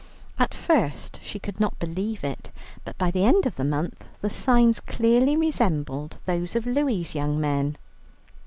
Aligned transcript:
At 0.39 0.51
first 0.55 1.19
she 1.21 1.37
could 1.37 1.59
not 1.59 1.77
believe 1.77 2.23
it, 2.23 2.49
but 2.85 2.97
by 2.97 3.11
the 3.11 3.23
end 3.23 3.45
of 3.45 3.55
the 3.55 3.63
month 3.63 4.03
the 4.21 4.31
signs 4.31 4.79
clearly 4.79 5.35
resembled 5.37 6.15
those 6.25 6.55
of 6.55 6.65
Louie's 6.65 7.13
young 7.13 7.39
men. 7.39 7.77